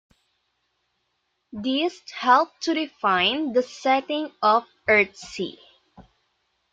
These 1.53 2.01
helped 2.11 2.61
to 2.63 2.73
define 2.73 3.53
the 3.53 3.61
setting 3.61 4.31
of 4.41 4.63
Earthsea. 4.89 5.59